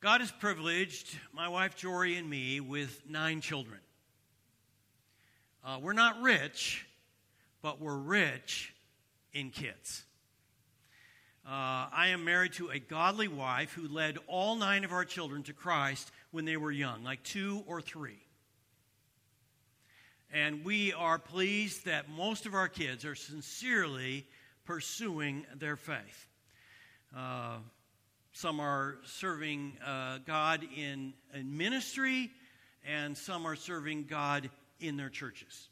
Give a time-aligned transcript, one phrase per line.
[0.00, 3.80] God has privileged my wife Jorie and me with nine children.
[5.64, 6.86] Uh, we're not rich,
[7.62, 8.72] but we're rich
[9.32, 10.04] in kids.
[11.44, 15.42] Uh, I am married to a godly wife who led all nine of our children
[15.44, 18.20] to Christ when they were young, like two or three.
[20.32, 24.28] And we are pleased that most of our kids are sincerely
[24.64, 26.28] pursuing their faith.
[27.16, 27.56] Uh,
[28.38, 32.30] some are serving uh, God in, in ministry,
[32.86, 35.66] and some are serving God in their churches.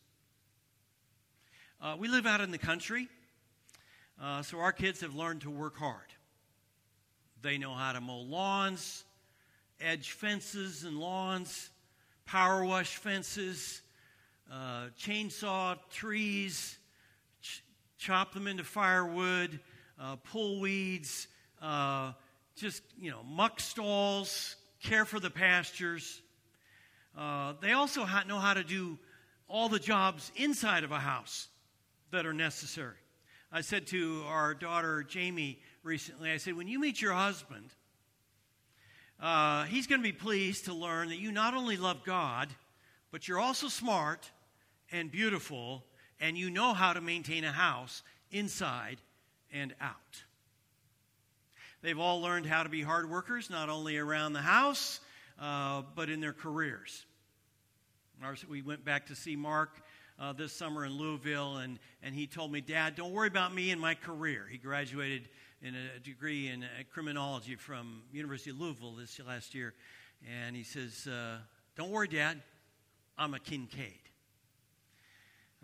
[1.80, 3.06] Uh, we live out in the country,
[4.20, 6.08] uh, so our kids have learned to work hard.
[7.40, 9.04] They know how to mow lawns,
[9.80, 11.70] edge fences and lawns,
[12.24, 13.80] power wash fences,
[14.52, 16.78] uh, chainsaw trees,
[17.40, 17.62] ch-
[17.96, 19.60] chop them into firewood,
[20.00, 21.28] uh, pull weeds,
[21.62, 22.10] uh,
[22.56, 26.20] just, you know, muck stalls, care for the pastures.
[27.16, 28.98] Uh, they also ha- know how to do
[29.48, 31.48] all the jobs inside of a house
[32.10, 32.96] that are necessary.
[33.52, 37.70] I said to our daughter Jamie recently, I said, when you meet your husband,
[39.20, 42.48] uh, he's going to be pleased to learn that you not only love God,
[43.10, 44.30] but you're also smart
[44.92, 45.84] and beautiful,
[46.20, 48.98] and you know how to maintain a house inside
[49.52, 50.24] and out.
[51.86, 54.98] They've all learned how to be hard workers, not only around the house,
[55.40, 57.06] uh, but in their careers.
[58.48, 59.70] We went back to see Mark
[60.18, 63.70] uh, this summer in Louisville, and, and he told me, Dad, don't worry about me
[63.70, 64.48] and my career.
[64.50, 65.28] He graduated
[65.62, 69.72] in a degree in uh, criminology from University of Louisville this last year.
[70.28, 71.36] And he says, uh,
[71.76, 72.42] don't worry, Dad,
[73.16, 73.92] I'm a Kincaid.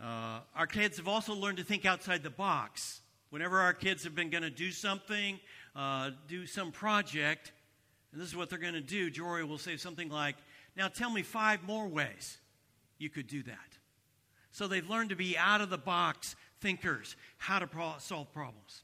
[0.00, 3.00] Uh, our kids have also learned to think outside the box.
[3.30, 5.40] Whenever our kids have been going to do something,
[5.74, 7.52] uh, do some project,
[8.12, 10.36] and this is what they're going to do, Jorie will say something like,
[10.76, 12.38] Now tell me five more ways
[12.98, 13.78] you could do that.
[14.52, 18.82] So they've learned to be out of the box thinkers, how to pro- solve problems.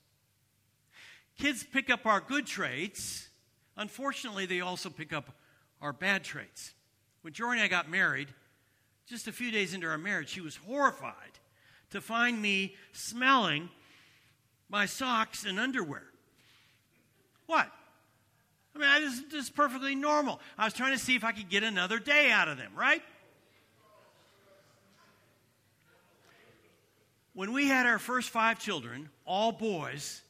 [1.39, 3.29] Kids pick up our good traits.
[3.77, 5.37] Unfortunately, they also pick up
[5.81, 6.75] our bad traits.
[7.23, 8.29] When Jorie and I got married,
[9.07, 11.39] just a few days into our marriage, she was horrified
[11.91, 13.69] to find me smelling
[14.69, 16.05] my socks and underwear.
[17.49, 17.67] What?
[18.77, 20.39] I mean, this, this is perfectly normal.
[20.59, 23.03] I was trying to see if I could get another day out of them, right?
[27.33, 30.21] When we had our first five children, all boys,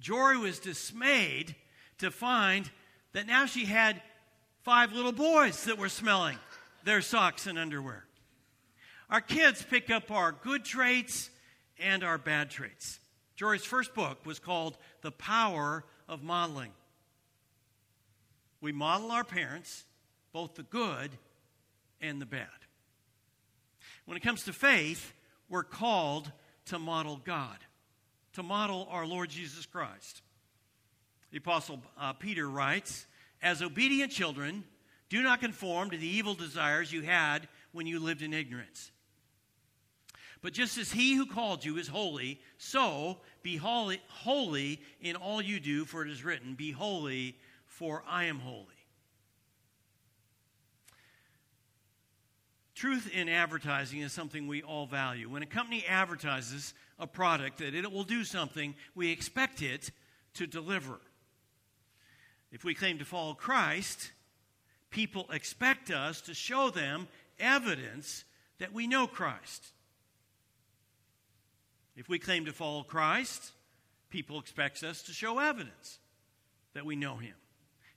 [0.00, 1.54] Jorie was dismayed
[1.98, 2.70] to find
[3.12, 4.00] that now she had
[4.62, 6.38] five little boys that were smelling
[6.82, 8.04] their socks and underwear.
[9.10, 11.28] Our kids pick up our good traits
[11.78, 13.00] and our bad traits.
[13.38, 16.72] Jorie's first book was called The Power of Modeling.
[18.60, 19.84] We model our parents,
[20.32, 21.10] both the good
[22.00, 22.48] and the bad.
[24.04, 25.12] When it comes to faith,
[25.48, 26.32] we're called
[26.66, 27.58] to model God,
[28.34, 30.22] to model our Lord Jesus Christ.
[31.30, 33.06] The Apostle uh, Peter writes,
[33.42, 34.64] As obedient children,
[35.08, 38.90] do not conform to the evil desires you had when you lived in ignorance.
[40.40, 45.40] But just as he who called you is holy, so be holy, holy in all
[45.40, 48.66] you do, for it is written, Be holy, for I am holy.
[52.74, 55.28] Truth in advertising is something we all value.
[55.28, 59.90] When a company advertises a product that it will do something, we expect it
[60.34, 61.00] to deliver.
[62.52, 64.12] If we claim to follow Christ,
[64.90, 68.24] people expect us to show them evidence
[68.58, 69.72] that we know Christ.
[71.98, 73.50] If we claim to follow Christ,
[74.08, 75.98] people expect us to show evidence
[76.72, 77.34] that we know him.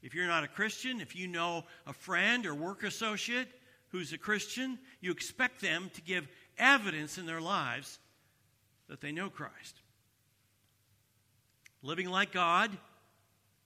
[0.01, 3.47] If you're not a Christian, if you know a friend or work associate
[3.89, 7.99] who's a Christian, you expect them to give evidence in their lives
[8.89, 9.81] that they know Christ.
[11.83, 12.75] Living like God,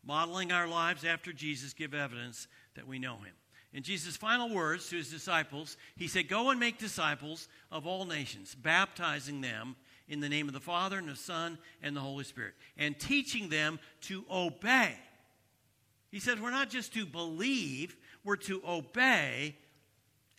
[0.03, 3.33] modeling our lives after Jesus, give evidence that we know him.
[3.71, 8.03] In Jesus' final words to his disciples, he said, Go and make disciples of all
[8.03, 12.23] nations, baptizing them in the name of the Father and the Son and the Holy
[12.23, 14.95] Spirit, and teaching them to obey.
[16.11, 19.55] He says, We're not just to believe, we're to obey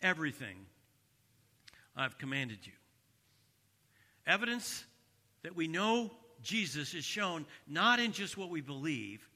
[0.01, 0.65] everything
[1.95, 2.73] I've commanded you.
[4.25, 4.83] Evidence
[5.43, 6.11] that we know
[6.41, 9.27] Jesus is shown not in just what we believe,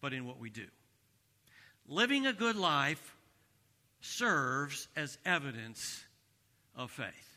[0.00, 0.66] but in what we do.
[1.86, 3.16] Living a good life
[4.00, 6.04] serves as evidence
[6.76, 7.29] of faith.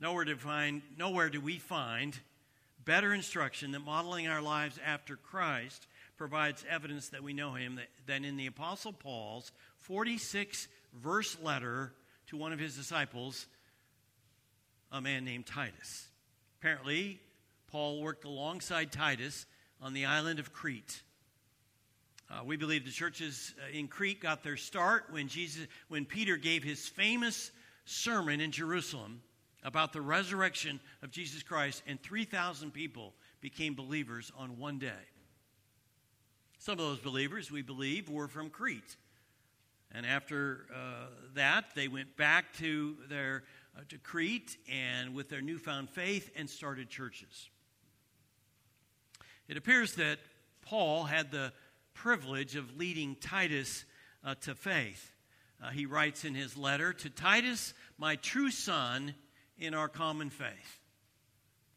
[0.00, 2.18] Nowhere, find, nowhere do we find
[2.84, 5.86] better instruction than modeling our lives after Christ
[6.16, 11.92] provides evidence that we know him than in the Apostle Paul's 46 verse letter
[12.28, 13.46] to one of his disciples,
[14.92, 16.08] a man named Titus.
[16.60, 17.20] Apparently,
[17.70, 19.46] Paul worked alongside Titus
[19.80, 21.02] on the island of Crete.
[22.30, 26.36] Uh, we believe the churches uh, in Crete got their start when Jesus, when Peter
[26.36, 27.50] gave his famous
[27.84, 29.22] sermon in Jerusalem
[29.64, 34.92] about the resurrection of Jesus Christ, and 3,000 people became believers on one day.
[36.58, 38.96] Some of those believers, we believe, were from Crete.
[39.92, 43.44] And after uh, that, they went back to their
[43.76, 47.48] uh, to Crete and with their newfound faith and started churches.
[49.46, 50.18] It appears that
[50.62, 51.52] Paul had the
[51.94, 53.84] privilege of leading Titus
[54.24, 55.12] uh, to faith.
[55.62, 59.14] Uh, he writes in his letter to Titus, my true son
[59.58, 60.78] in our common faith.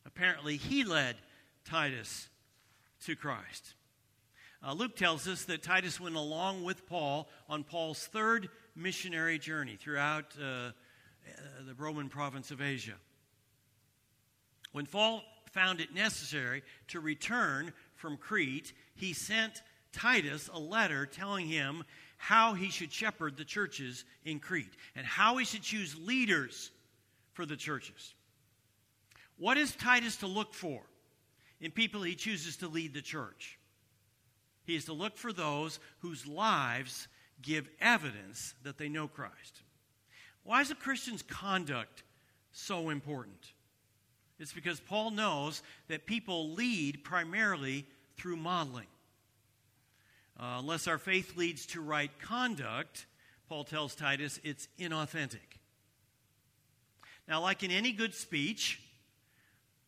[0.06, 1.16] Apparently, he led
[1.66, 2.30] Titus
[3.06, 3.74] to Christ.
[4.66, 9.76] Uh, Luke tells us that Titus went along with Paul on Paul's third missionary journey
[9.76, 10.72] throughout uh, uh,
[11.66, 12.94] the Roman province of Asia.
[14.72, 19.62] When Paul found it necessary to return from Crete, he sent
[19.92, 21.84] Titus a letter telling him
[22.18, 26.72] how he should shepherd the churches in Crete and how he should choose leaders
[27.42, 28.14] for the churches.
[29.40, 30.80] What is Titus to look for
[31.60, 33.58] in people he chooses to lead the church?
[34.64, 37.08] He is to look for those whose lives
[37.42, 39.64] give evidence that they know Christ.
[40.44, 42.04] Why is a Christian's conduct
[42.52, 43.54] so important?
[44.38, 47.88] It's because Paul knows that people lead primarily
[48.18, 48.86] through modeling.
[50.40, 53.08] Uh, unless our faith leads to right conduct,
[53.50, 55.51] Paul tells Titus, it's inauthentic.
[57.28, 58.82] Now, like in any good speech,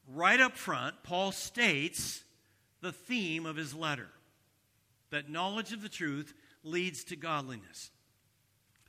[0.08, 2.24] right up front, Paul states
[2.82, 4.10] the theme of his letter
[5.10, 6.34] that knowledge of the truth
[6.64, 7.92] leads to godliness.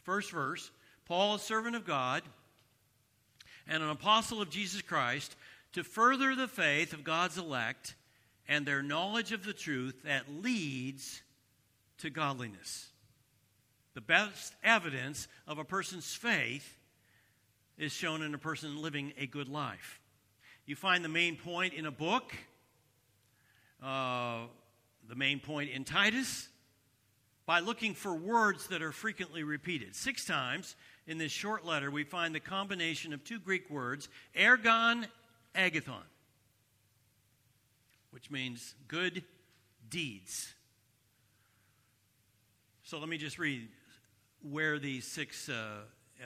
[0.03, 0.71] First verse
[1.07, 2.23] Paul, a servant of God
[3.67, 5.37] and an apostle of Jesus Christ,
[5.73, 7.95] to further the faith of God's elect
[8.49, 11.23] and their knowledge of the truth that leads
[11.99, 12.89] to godliness.
[13.95, 16.77] The best evidence of a person's faith
[17.79, 20.01] is shown in a person living a good life.
[20.67, 22.35] You find the main point in a book.
[23.83, 24.47] Uh,
[25.09, 26.49] the main point in Titus
[27.47, 29.95] by looking for words that are frequently repeated.
[29.95, 30.77] Six times
[31.07, 35.07] in this short letter, we find the combination of two Greek words, ergon,
[35.55, 36.07] agathon,
[38.11, 39.23] which means good
[39.91, 40.55] deeds.
[42.85, 43.69] So let me just read
[44.43, 45.81] where these six uh,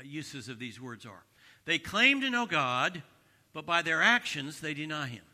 [0.05, 1.25] uses of these words are.
[1.69, 3.03] They claim to know God,
[3.53, 5.25] but by their actions they deny Him.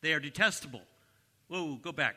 [0.00, 0.80] They are detestable.
[1.48, 2.16] Whoa, go back.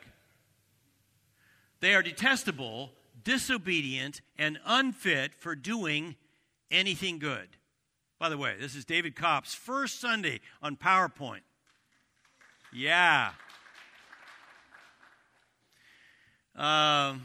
[1.82, 2.92] They are detestable,
[3.22, 6.16] disobedient, and unfit for doing
[6.72, 7.50] anything good.
[8.18, 11.42] By the way, this is David Kopp's first Sunday on PowerPoint.
[12.72, 13.32] Yeah.
[16.56, 17.24] Um,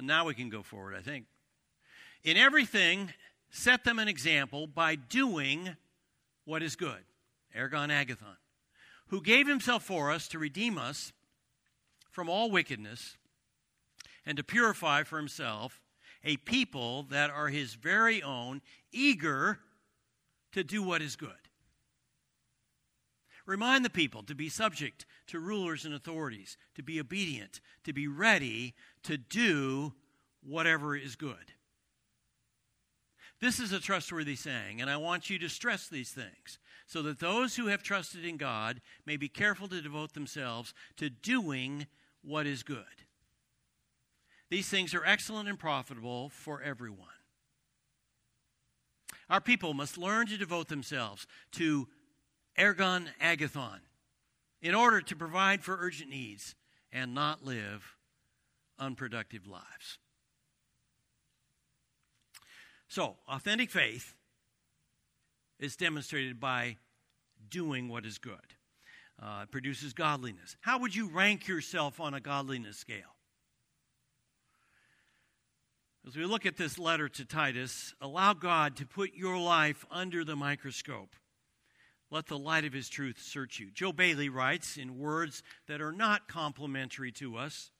[0.00, 1.26] now we can go forward, I think.
[2.24, 3.12] In everything,
[3.54, 5.76] set them an example by doing
[6.44, 7.04] what is good.
[7.56, 8.36] Ergon Agathon,
[9.08, 11.12] who gave himself for us to redeem us
[12.10, 13.16] from all wickedness
[14.26, 15.80] and to purify for himself
[16.24, 19.60] a people that are his very own, eager
[20.52, 21.30] to do what is good.
[23.46, 28.08] Remind the people to be subject to rulers and authorities, to be obedient, to be
[28.08, 29.92] ready to do
[30.42, 31.52] whatever is good.
[33.44, 37.20] This is a trustworthy saying, and I want you to stress these things so that
[37.20, 41.86] those who have trusted in God may be careful to devote themselves to doing
[42.22, 42.86] what is good.
[44.48, 47.08] These things are excellent and profitable for everyone.
[49.28, 51.86] Our people must learn to devote themselves to
[52.58, 53.80] ergon agathon
[54.62, 56.54] in order to provide for urgent needs
[56.90, 57.94] and not live
[58.78, 59.98] unproductive lives.
[62.94, 64.14] So, authentic faith
[65.58, 66.76] is demonstrated by
[67.50, 68.54] doing what is good.
[69.20, 70.56] Uh, it produces godliness.
[70.60, 73.16] How would you rank yourself on a godliness scale?
[76.06, 80.24] As we look at this letter to Titus, allow God to put your life under
[80.24, 81.16] the microscope.
[82.12, 83.72] Let the light of his truth search you.
[83.72, 87.72] Joe Bailey writes in words that are not complimentary to us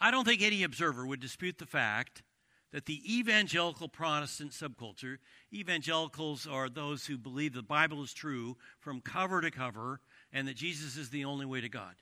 [0.00, 2.22] I don't think any observer would dispute the fact
[2.72, 5.18] that the evangelical Protestant subculture,
[5.52, 10.00] evangelicals are those who believe the Bible is true from cover to cover
[10.32, 11.94] and that Jesus is the only way to God.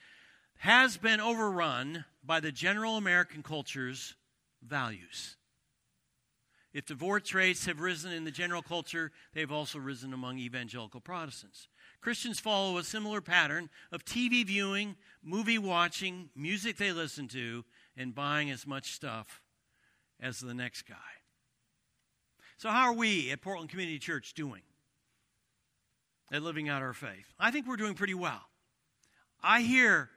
[0.60, 4.16] has been overrun by the general American culture's
[4.60, 5.37] values.
[6.75, 11.68] If divorce rates have risen in the general culture, they've also risen among evangelical Protestants.
[12.00, 17.64] Christians follow a similar pattern of TV viewing, movie watching, music they listen to,
[17.96, 19.40] and buying as much stuff
[20.20, 20.96] as the next guy.
[22.56, 24.62] So, how are we at Portland Community Church doing
[26.32, 27.32] at living out our faith?
[27.38, 28.42] I think we're doing pretty well.
[29.42, 30.10] I hear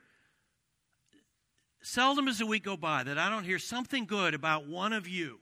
[1.84, 5.08] seldom as a week go by that I don't hear something good about one of
[5.08, 5.40] you.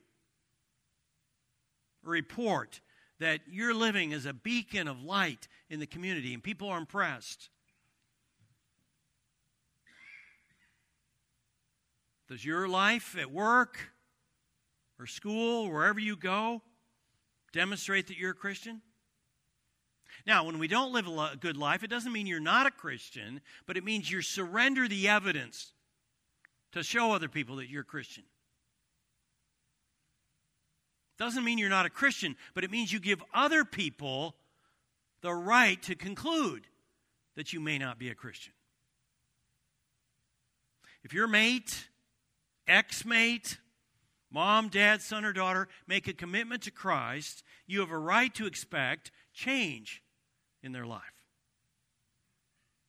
[2.04, 2.82] Report
[3.20, 7.50] that you're living as a beacon of light in the community and people are impressed.
[12.30, 13.92] Does your life at work
[15.00, 16.62] or school, wherever you go,
[17.54, 18.82] demonstrate that you're a Christian?
[20.28, 23.42] Now, when we don't live a good life, it doesn't mean you're not a Christian,
[23.66, 25.72] but it means you surrender the evidence
[26.74, 28.24] to show other people that you're a Christian.
[31.18, 34.36] Doesn't mean you're not a Christian, but it means you give other people
[35.22, 36.68] the right to conclude
[37.36, 38.54] that you may not be a Christian.
[41.04, 41.88] If your mate,
[42.68, 43.58] ex mate,
[44.32, 48.46] mom, dad, son, or daughter make a commitment to Christ, you have a right to
[48.46, 50.02] expect change
[50.62, 51.02] in their life.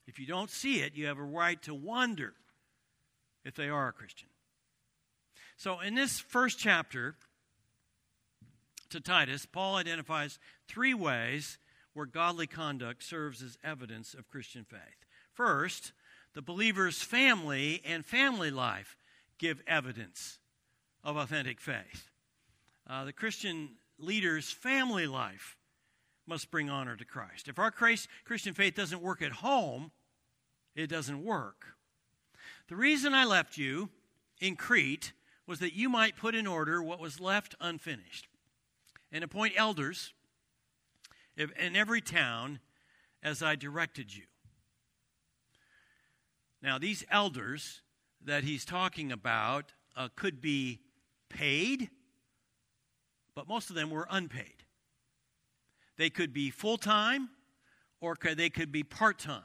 [0.06, 2.35] If you don't see it, you have a right to wonder
[3.44, 4.28] if they are a Christian.
[5.56, 7.14] So, in this first chapter
[8.88, 11.59] to Titus, Paul identifies three ways
[11.92, 15.06] where godly conduct serves as evidence of Christian faith.
[15.32, 15.92] First,
[16.35, 18.97] the believer's family and family life
[19.38, 20.39] give evidence
[21.02, 22.09] of authentic faith.
[22.88, 25.57] Uh, the Christian leader's family life
[26.26, 27.49] must bring honor to Christ.
[27.49, 29.90] If our Christian faith doesn't work at home,
[30.75, 31.66] it doesn't work.
[32.69, 33.90] The reason I left you
[34.40, 35.12] in Crete
[35.47, 38.28] was that you might put in order what was left unfinished
[39.11, 40.12] and appoint elders
[41.37, 42.61] in every town
[43.23, 44.25] as I directed you.
[46.62, 47.80] Now, these elders
[48.25, 50.80] that he's talking about uh, could be
[51.30, 51.88] paid,
[53.34, 54.64] but most of them were unpaid.
[55.96, 57.30] They could be full time
[58.00, 59.42] or they could be part time.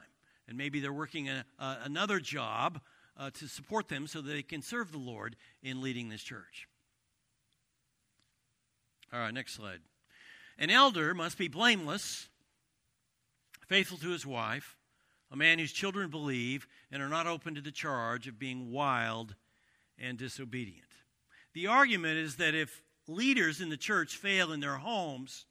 [0.48, 2.80] And maybe they're working a, a, another job
[3.18, 6.68] uh, to support them so that they can serve the Lord in leading this church.
[9.12, 9.80] All right, next slide.
[10.58, 12.28] An elder must be blameless,
[13.66, 14.76] faithful to his wife,
[15.30, 19.34] a man whose children believe and are not open to the charge of being wild
[19.98, 20.85] and disobedient.
[21.56, 25.46] The argument is that if leaders in the church fail in their homes,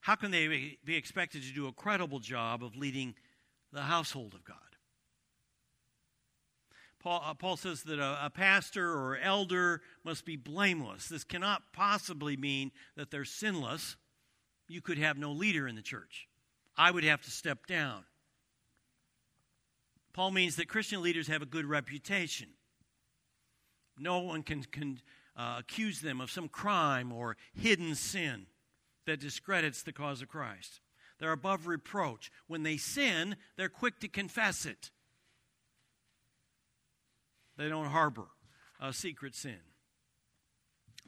[0.00, 3.14] how can they be expected to do a credible job of leading
[3.72, 4.56] the household of God?
[6.98, 11.08] Paul, uh, Paul says that a, a, pastor or elder must be blameless.
[11.08, 13.94] This cannot possibly mean that they're sinless.
[14.66, 16.26] You could have no leader in the church.
[16.76, 18.02] I would have to step down.
[20.12, 22.48] Paul means that Christian leaders have a good reputation.
[23.98, 25.00] No one can, can
[25.36, 28.46] uh, accuse them of some crime or hidden sin
[29.06, 30.80] that discredits the cause of Christ.
[31.18, 32.30] They're above reproach.
[32.46, 34.90] When they sin, they're quick to confess it.
[37.56, 38.26] They don't harbor
[38.80, 39.58] a secret sin.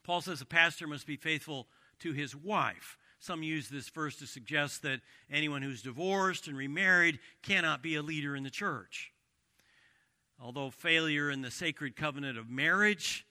[0.02, 1.68] Paul says a pastor must be faithful
[2.00, 2.97] to his wife.
[3.21, 8.02] Some use this verse to suggest that anyone who's divorced and remarried cannot be a
[8.02, 9.12] leader in the church.
[10.40, 13.26] Although failure in the sacred covenant of marriage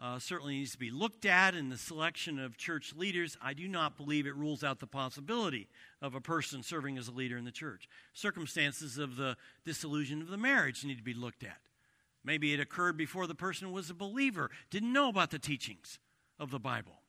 [0.00, 3.68] uh, certainly needs to be looked at in the selection of church leaders, I do
[3.68, 5.68] not believe it rules out the possibility
[6.00, 7.88] of a person serving as a leader in the church.
[8.12, 11.58] Circumstances of the dissolution of the marriage need to be looked at.
[12.24, 15.98] Maybe it occurred before the person was a believer, didn't know about the teachings
[16.38, 17.02] of the Bible.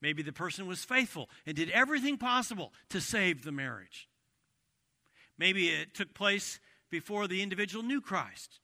[0.00, 4.08] Maybe the person was faithful and did everything possible to save the marriage.
[5.38, 6.60] Maybe it took place
[6.92, 8.60] before the individual knew Christ.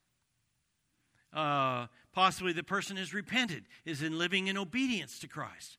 [1.33, 5.79] Uh, possibly the person has repented, is in living in obedience to Christ,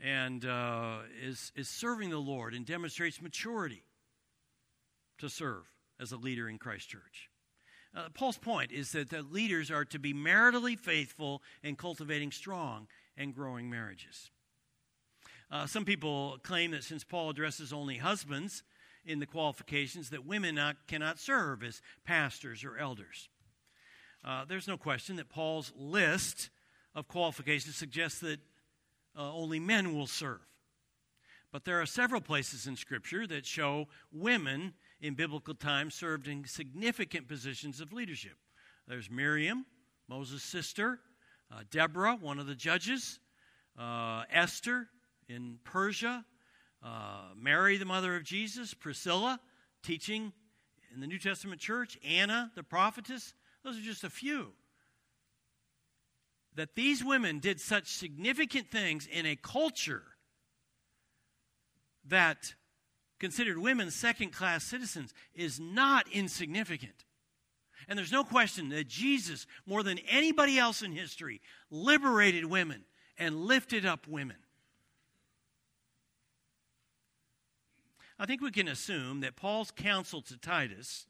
[0.00, 3.82] and uh, is, is serving the Lord and demonstrates maturity
[5.18, 5.64] to serve
[6.00, 7.28] as a leader in Christ Church.
[7.94, 12.86] Uh, Paul's point is that the leaders are to be maritally faithful in cultivating strong
[13.16, 14.30] and growing marriages.
[15.50, 18.62] Uh, some people claim that since Paul addresses only husbands
[19.04, 23.28] in the qualifications, that women not, cannot serve as pastors or elders.
[24.24, 26.50] Uh, there's no question that Paul's list
[26.94, 28.40] of qualifications suggests that
[29.16, 30.40] uh, only men will serve.
[31.52, 36.44] But there are several places in Scripture that show women in biblical times served in
[36.46, 38.36] significant positions of leadership.
[38.88, 39.66] There's Miriam,
[40.08, 41.00] Moses' sister,
[41.52, 43.20] uh, Deborah, one of the judges,
[43.78, 44.88] uh, Esther
[45.28, 46.24] in Persia,
[46.84, 49.40] uh, Mary, the mother of Jesus, Priscilla,
[49.82, 50.32] teaching
[50.92, 53.34] in the New Testament church, Anna, the prophetess.
[53.64, 54.52] Those are just a few.
[56.56, 60.02] That these women did such significant things in a culture
[62.06, 62.54] that
[63.18, 67.04] considered women second class citizens is not insignificant.
[67.88, 72.84] And there's no question that Jesus, more than anybody else in history, liberated women
[73.18, 74.36] and lifted up women.
[78.18, 81.06] I think we can assume that Paul's counsel to Titus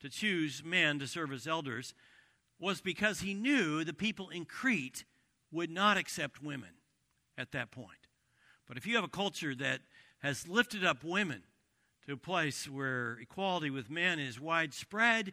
[0.00, 1.94] to choose men to serve as elders
[2.58, 5.04] was because he knew the people in Crete
[5.50, 6.70] would not accept women
[7.38, 8.08] at that point.
[8.68, 9.80] But if you have a culture that
[10.18, 11.42] has lifted up women
[12.06, 15.32] to a place where equality with men is widespread,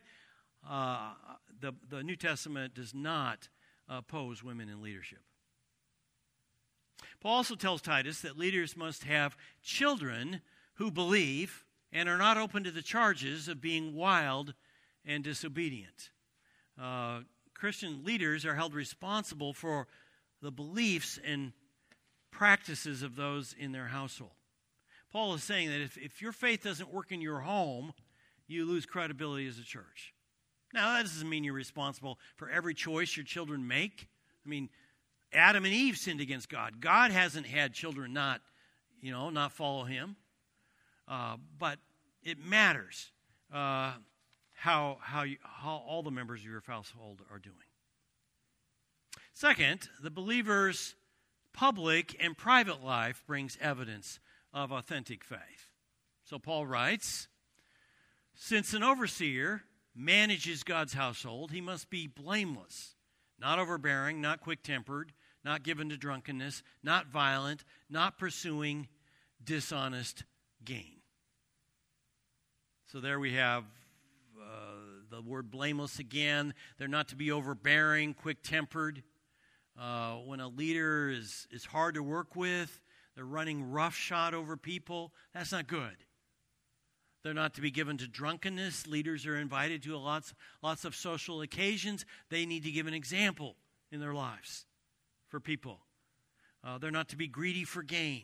[0.68, 1.14] uh,
[1.60, 3.50] the, the New Testament does not
[3.88, 5.20] oppose women in leadership.
[7.22, 10.42] Paul also tells Titus that leaders must have children
[10.80, 14.54] who believe and are not open to the charges of being wild
[15.06, 16.10] and disobedient.
[16.82, 17.20] Uh,
[17.54, 19.88] Christian leaders are held responsible for
[20.42, 21.52] the beliefs and
[22.32, 24.32] practices of those in their household.
[25.12, 27.92] Paul is saying that if, if your faith doesn't work in your home,
[28.48, 30.14] you lose credibility as a church.
[30.74, 34.08] Now, that doesn't mean you're responsible for every choice your children make.
[34.46, 34.70] I mean,
[35.34, 36.80] Adam and Eve sinned against God.
[36.80, 38.40] God hasn't had children not,
[39.02, 40.16] you know, not follow him.
[41.10, 41.80] Uh, but
[42.24, 43.12] it matters
[43.52, 43.94] uh,
[44.54, 47.56] how, how, you, how all the members of your household are doing.
[49.34, 50.96] Second, the believer's
[51.54, 54.20] public and private life brings evidence
[54.54, 55.72] of authentic faith.
[56.26, 57.28] So Paul writes
[58.36, 59.64] Since an overseer
[59.96, 62.96] manages God's household, he must be blameless,
[63.40, 68.88] not overbearing, not quick tempered, not given to drunkenness, not violent, not pursuing
[69.44, 70.24] dishonest
[70.64, 70.99] gain.
[72.92, 73.66] So there we have
[74.42, 74.46] uh,
[75.12, 76.56] the word blameless again.
[76.80, 79.04] They're not to be overbearing, quick tempered.
[79.80, 82.82] Uh, when a leader is, is hard to work with,
[83.16, 85.98] they're running roughshod over people, that's not good.
[87.22, 88.88] They're not to be given to drunkenness.
[88.88, 92.08] Leaders are invited to lots, lots of social occasions.
[92.32, 93.56] They need to give an example
[93.92, 94.66] in their lives
[95.28, 95.82] for people.
[96.64, 98.24] Uh, they're not to be greedy for gain.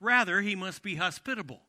[0.00, 1.62] Rather, he must be hospitable,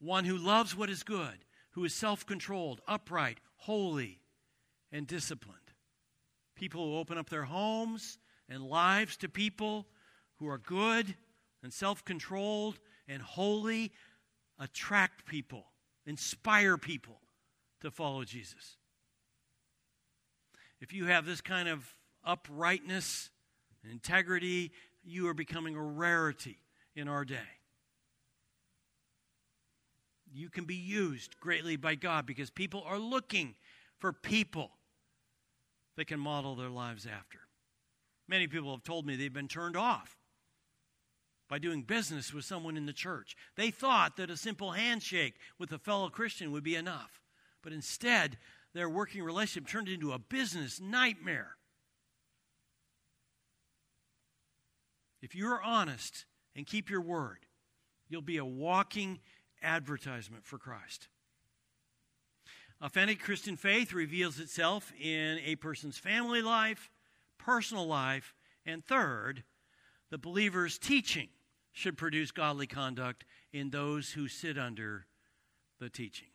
[0.00, 4.20] one who loves what is good, who is self controlled, upright, holy,
[4.92, 5.58] and disciplined.
[6.54, 9.86] People who open up their homes and lives to people
[10.36, 11.14] who are good
[11.62, 12.78] and self controlled
[13.08, 13.92] and holy
[14.58, 15.66] attract people,
[16.06, 17.20] inspire people
[17.80, 18.76] to follow Jesus.
[20.80, 21.86] If you have this kind of
[22.24, 23.30] uprightness
[23.82, 24.72] and integrity,
[25.04, 26.58] you are becoming a rarity
[26.94, 27.36] in our day.
[30.36, 33.54] You can be used greatly by God because people are looking
[33.98, 34.70] for people
[35.96, 37.38] they can model their lives after.
[38.28, 40.18] Many people have told me they've been turned off
[41.48, 43.34] by doing business with someone in the church.
[43.56, 47.22] They thought that a simple handshake with a fellow Christian would be enough.
[47.62, 48.36] But instead,
[48.74, 51.52] their working relationship turned into a business nightmare.
[55.22, 57.46] If you're honest and keep your word,
[58.10, 59.20] you'll be a walking
[59.62, 61.08] advertisement for Christ.
[62.80, 66.90] Authentic Christian faith reveals itself in a person's family life,
[67.38, 68.34] personal life,
[68.66, 69.44] and third,
[70.10, 71.28] the believer's teaching
[71.72, 75.06] should produce godly conduct in those who sit under
[75.80, 76.28] the teaching.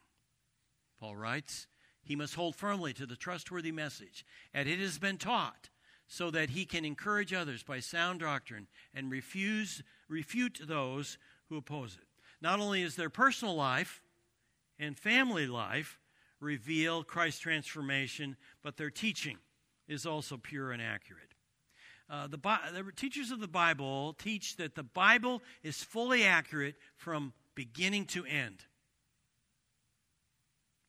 [1.00, 1.68] Paul writes,
[2.04, 5.70] he must hold firmly to the trustworthy message, and it has been taught
[6.08, 11.96] so that he can encourage others by sound doctrine and refuse, refute those who oppose
[11.96, 12.08] it.
[12.42, 14.02] Not only is their personal life
[14.80, 16.00] and family life
[16.40, 19.38] reveal Christ's transformation, but their teaching
[19.88, 21.36] is also pure and accurate.
[22.10, 27.34] Uh, the, the teachers of the Bible teach that the Bible is fully accurate from
[27.56, 28.66] beginning to end.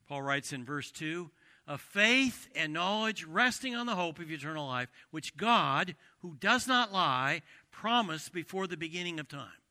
[0.09, 1.31] Paul writes in verse 2
[1.69, 6.67] of faith and knowledge resting on the hope of eternal life, which God, who does
[6.67, 9.62] not lie, promised before the beginning of time.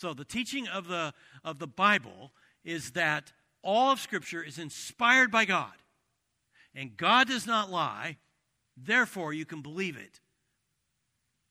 [0.00, 1.12] So the teaching of the,
[1.44, 2.32] of the Bible
[2.64, 3.32] is that
[3.62, 5.74] all of Scripture is inspired by God,
[6.74, 8.16] and God does not lie,
[8.76, 10.20] Therefore, you can believe it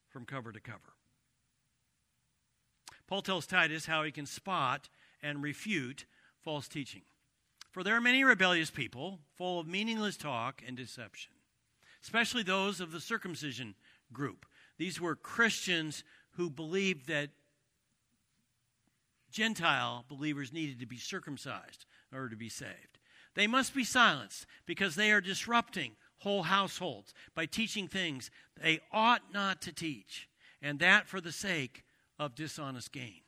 [0.10, 0.80] from cover to cover.
[3.08, 4.90] Paul tells Titus how he can spot
[5.22, 6.06] and refute
[6.44, 7.02] false teaching.
[7.72, 11.34] For there are many rebellious people, full of meaningless talk and deception,
[12.02, 13.76] especially those of the circumcision
[14.12, 14.46] group.
[14.78, 17.30] These were Christians who believed that
[19.32, 23.00] Gentile believers needed to be circumcised in order to be saved.
[23.36, 29.34] They must be silenced because they are disrupting whole households by teaching things they ought
[29.34, 30.28] not to teach,
[30.62, 31.84] and that for the sake
[32.18, 33.22] of dishonest gain.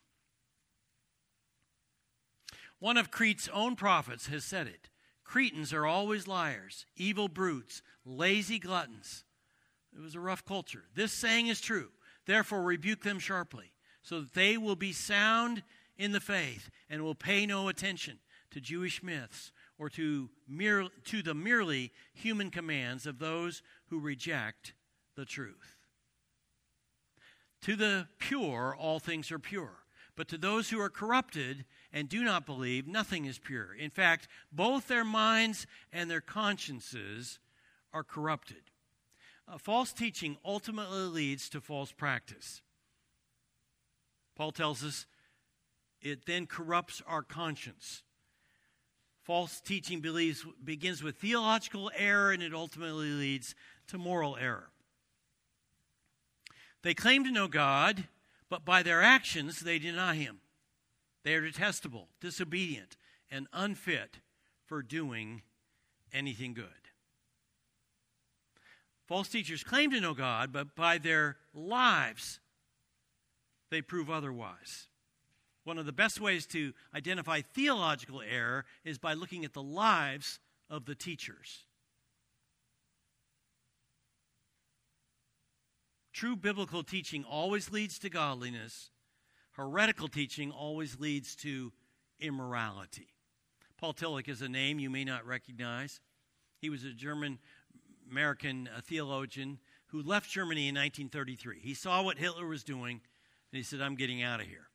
[2.79, 4.89] One of Crete's own prophets has said it
[5.23, 9.23] Cretans are always liars, evil brutes, lazy gluttons.
[9.95, 10.83] It was a rough culture.
[10.93, 11.89] This saying is true.
[12.25, 15.63] Therefore, rebuke them sharply, so that they will be sound
[15.97, 18.19] in the faith and will pay no attention
[18.51, 24.73] to Jewish myths or to, mere, to the merely human commands of those who reject
[25.15, 25.77] the truth.
[27.63, 29.77] To the pure, all things are pure.
[30.15, 33.73] But to those who are corrupted and do not believe, nothing is pure.
[33.73, 37.39] In fact, both their minds and their consciences
[37.93, 38.63] are corrupted.
[39.57, 42.61] False teaching ultimately leads to false practice.
[44.35, 45.05] Paul tells us
[46.01, 48.03] it then corrupts our conscience.
[49.23, 53.55] False teaching believes, begins with theological error and it ultimately leads
[53.87, 54.69] to moral error.
[56.81, 58.05] They claim to know God,
[58.49, 60.39] but by their actions they deny Him.
[61.23, 62.97] They are detestable, disobedient,
[63.29, 64.17] and unfit
[64.65, 65.43] for doing
[66.11, 66.65] anything good.
[69.07, 72.39] False teachers claim to know God, but by their lives
[73.69, 74.87] they prove otherwise.
[75.63, 80.39] One of the best ways to identify theological error is by looking at the lives
[80.69, 81.65] of the teachers.
[86.13, 88.89] True biblical teaching always leads to godliness.
[89.51, 91.71] Heretical teaching always leads to
[92.19, 93.07] immorality.
[93.77, 95.99] Paul Tillich is a name you may not recognize.
[96.59, 97.39] He was a German
[98.09, 101.59] American uh, theologian who left Germany in 1933.
[101.59, 103.01] He saw what Hitler was doing
[103.51, 104.70] and he said, I'm getting out of here.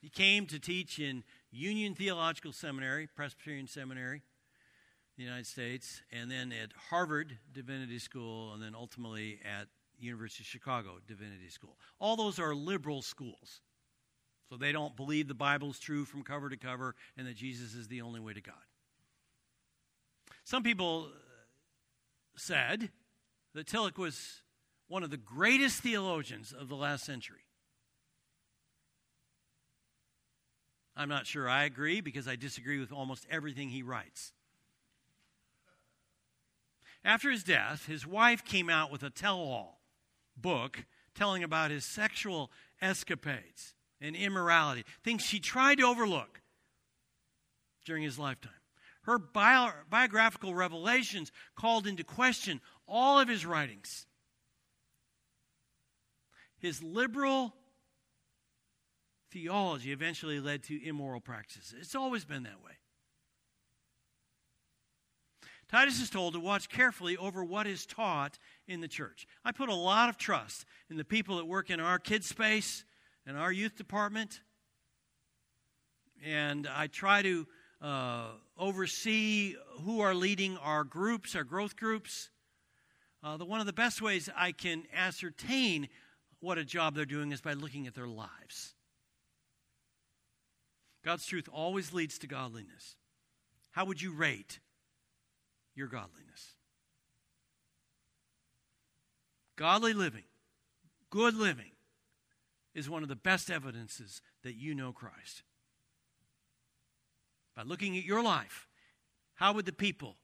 [0.00, 4.22] He came to teach in Union Theological Seminary, Presbyterian Seminary,
[5.16, 9.66] the United States, and then at Harvard Divinity School, and then ultimately at
[9.98, 11.76] University of Chicago Divinity School.
[11.98, 13.60] All those are liberal schools.
[14.48, 17.74] So they don't believe the Bible is true from cover to cover and that Jesus
[17.74, 18.54] is the only way to God.
[20.44, 21.18] Some people uh,
[22.36, 22.88] said
[23.54, 24.42] that Tillich was
[24.86, 27.47] one of the greatest theologians of the last century.
[30.98, 34.32] I'm not sure I agree because I disagree with almost everything he writes.
[37.04, 39.80] After his death, his wife came out with a tell all
[40.36, 40.84] book
[41.14, 42.50] telling about his sexual
[42.82, 46.40] escapades and immorality, things she tried to overlook
[47.84, 48.52] during his lifetime.
[49.02, 54.06] Her bio- biographical revelations called into question all of his writings.
[56.58, 57.54] His liberal
[59.30, 61.74] theology eventually led to immoral practices.
[61.78, 62.72] It's always been that way.
[65.68, 69.26] Titus is told to watch carefully over what is taught in the church.
[69.44, 72.84] I put a lot of trust in the people that work in our kids' space
[73.26, 74.40] and our youth department.
[76.24, 77.46] And I try to
[77.82, 82.30] uh, oversee who are leading our groups, our growth groups.
[83.22, 85.88] Uh, the, one of the best ways I can ascertain
[86.40, 88.74] what a job they're doing is by looking at their lives.
[91.08, 92.94] God's truth always leads to godliness.
[93.70, 94.60] How would you rate
[95.74, 96.52] your godliness?
[99.56, 100.24] Godly living,
[101.08, 101.70] good living,
[102.74, 105.44] is one of the best evidences that you know Christ.
[107.56, 108.68] By looking at your life,
[109.36, 110.16] how would the people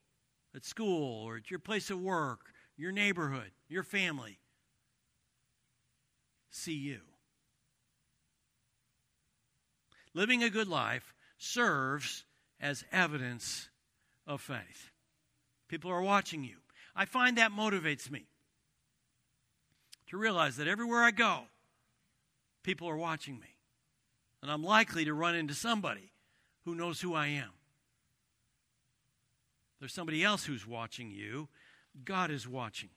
[0.54, 4.38] at school or at your place of work, your neighborhood, your family
[6.50, 7.00] see you?
[10.14, 12.24] Living a good life serves
[12.60, 13.68] as evidence
[14.26, 14.90] of faith.
[15.68, 16.56] People are watching you.
[16.96, 18.26] I find that motivates me
[20.08, 21.40] to realize that everywhere I go,
[22.62, 23.56] people are watching me.
[24.42, 26.12] And I'm likely to run into somebody
[26.64, 27.50] who knows who I am.
[29.80, 31.48] There's somebody else who's watching you.
[32.04, 32.90] God is watching.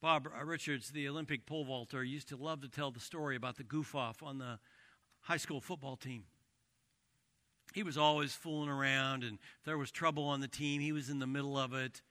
[0.00, 3.62] Bob Richards, the Olympic pole vaulter, used to love to tell the story about the
[3.62, 4.58] goof off on the
[5.30, 6.24] high school football team.
[7.72, 11.08] He was always fooling around, and if there was trouble on the team, he was
[11.08, 12.02] in the middle of it.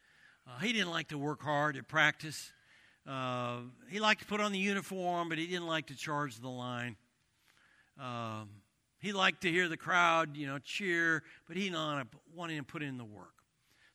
[0.48, 2.54] Uh, he didn't like to work hard at practice.
[3.06, 3.58] Uh,
[3.90, 6.96] he liked to put on the uniform, but he didn't like to charge the line.
[8.00, 8.52] Um,
[9.00, 12.82] He liked to hear the crowd, you know, cheer, but he not wanted to put
[12.82, 13.44] in the work.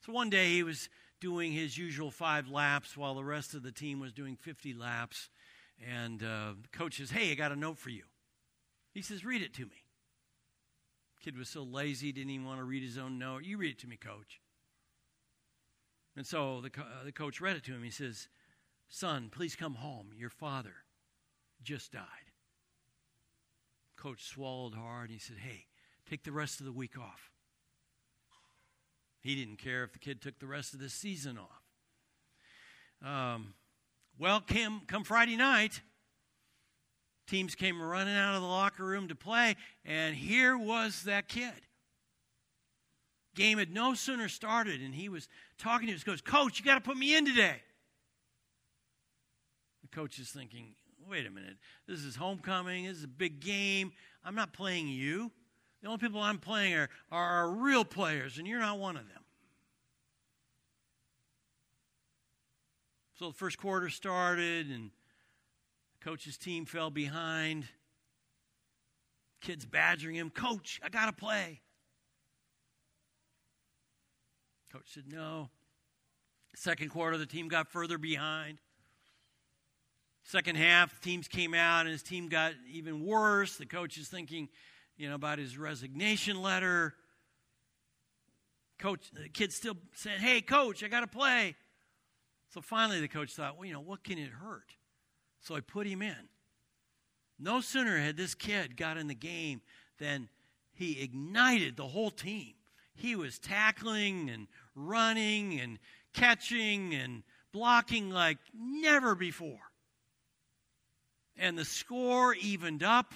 [0.05, 0.87] So one day he was
[1.19, 5.29] doing his usual five laps while the rest of the team was doing 50 laps.
[5.83, 8.03] And uh, the coach says, Hey, I got a note for you.
[8.95, 9.83] He says, Read it to me.
[11.21, 13.43] Kid was so lazy, didn't even want to read his own note.
[13.43, 14.39] You read it to me, coach.
[16.15, 17.83] And so the, uh, the coach read it to him.
[17.83, 18.29] He says,
[18.87, 20.11] Son, please come home.
[20.15, 20.73] Your father
[21.61, 22.31] just died.
[23.97, 25.09] Coach swallowed hard.
[25.09, 25.65] And he said, Hey,
[26.09, 27.31] take the rest of the week off.
[29.19, 31.63] He didn't care if the kid took the rest of the season off.
[33.05, 33.55] Um,
[34.17, 35.81] well, Kim, come Friday night,
[37.27, 41.53] teams came running out of the locker room to play, and here was that kid.
[43.35, 46.75] Game had no sooner started, and he was talking to his coach, Coach, you got
[46.75, 47.61] to put me in today.
[49.81, 50.75] The coach is thinking,
[51.07, 51.57] wait a minute,
[51.87, 53.91] this is homecoming, this is a big game.
[54.23, 55.31] I'm not playing you.
[55.81, 59.23] The only people I'm playing are, are real players, and you're not one of them.
[63.19, 64.91] So the first quarter started, and
[66.05, 67.65] coach's team fell behind.
[69.41, 71.61] Kids badgering him, Coach, I got to play.
[74.71, 75.49] Coach said, No.
[76.55, 78.59] Second quarter, the team got further behind.
[80.23, 83.57] Second half, teams came out, and his team got even worse.
[83.57, 84.47] The coach is thinking,
[84.97, 86.93] you know, about his resignation letter.
[88.77, 91.55] Coach, the kid still saying, "Hey, coach, I got to play."
[92.49, 94.75] So finally, the coach thought, "Well, you know, what can it hurt?"
[95.45, 96.15] So I put him in.
[97.37, 99.61] No sooner had this kid got in the game
[99.99, 100.27] than
[100.73, 102.53] he ignited the whole team.
[102.95, 105.77] He was tackling and running and
[106.13, 109.59] catching and blocking like never before.
[111.37, 113.13] And the score evened up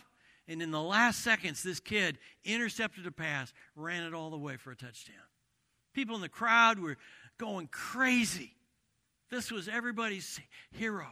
[0.48, 4.58] and in the last seconds, this kid intercepted a pass, ran it all the way
[4.58, 5.16] for a touchdown.
[5.94, 6.98] People in the crowd were
[7.40, 8.54] going crazy.
[9.32, 10.40] This was everybody's
[10.72, 11.08] hero.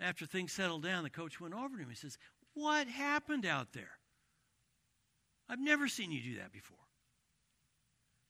[0.00, 1.88] After things settled down, the coach went over to him.
[1.88, 2.18] He says,
[2.54, 3.98] What happened out there?
[5.48, 6.78] I've never seen you do that before.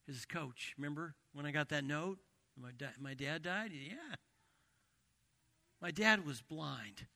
[0.07, 2.19] His coach, remember when I got that note?
[2.61, 3.71] My, da- my dad died?
[3.73, 4.17] Yeah.
[5.81, 7.07] My dad was blind.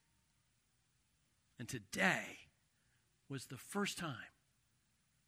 [1.59, 2.38] And today
[3.28, 4.14] was the first time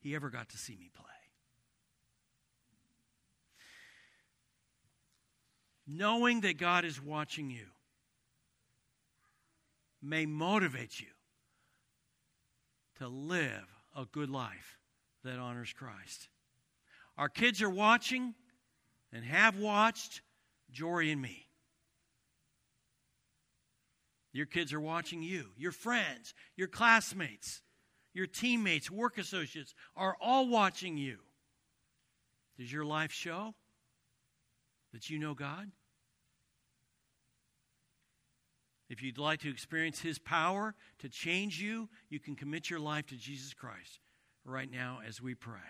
[0.00, 1.04] he ever got to see me play.
[5.86, 7.66] Knowing that God is watching you
[10.02, 11.08] may motivate you
[12.98, 14.78] to live a good life
[15.24, 16.28] that honors Christ.
[17.16, 18.34] Our kids are watching
[19.12, 20.22] and have watched
[20.72, 21.46] Jorie and me.
[24.32, 25.46] Your kids are watching you.
[25.56, 27.62] Your friends, your classmates,
[28.14, 31.18] your teammates, work associates are all watching you.
[32.58, 33.54] Does your life show
[34.92, 35.70] that you know God?
[38.88, 43.06] If you'd like to experience His power to change you, you can commit your life
[43.08, 44.00] to Jesus Christ
[44.44, 45.60] right now as we pray.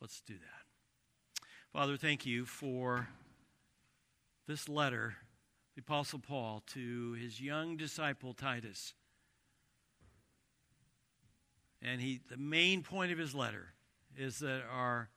[0.00, 1.46] Let's do that.
[1.72, 3.08] Father, thank you for
[4.46, 5.16] this letter
[5.74, 8.94] the Apostle Paul to his young disciple Titus.
[11.82, 13.74] And he, the main point of his letter
[14.16, 15.10] is that our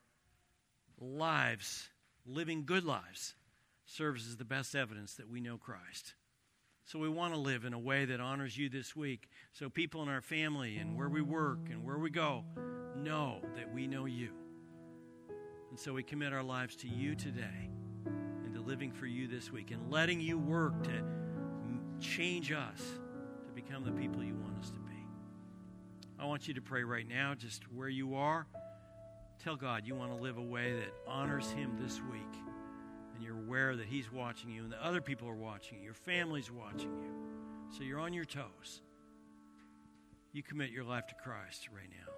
[0.99, 1.89] lives,
[2.25, 3.35] living good lives,
[3.85, 6.15] serves as the best evidence that we know Christ.
[6.87, 9.27] So we want to live in a way that honors you this week.
[9.51, 12.45] So people in our family and where we work and where we go
[12.95, 14.29] know that we know you.
[15.69, 17.69] And so we commit our lives to you today
[18.05, 21.03] and to living for you this week and letting you work to
[21.99, 25.05] change us to become the people you want us to be.
[26.17, 28.47] I want you to pray right now, just where you are.
[29.43, 32.56] Tell God you want to live a way that honors Him this week.
[33.17, 35.95] And you're aware that He's watching you and that other people are watching you, your
[35.95, 37.09] family's watching you.
[37.75, 38.81] So you're on your toes.
[40.33, 42.13] You commit your life to Christ right now.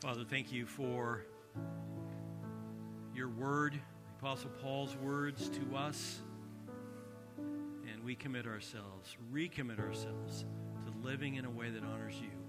[0.00, 1.22] Father, thank you for
[3.14, 3.78] your word,
[4.20, 6.20] Apostle Paul's words to us.
[7.38, 10.44] And we commit ourselves, recommit ourselves
[10.84, 12.45] to living in a way that honors you.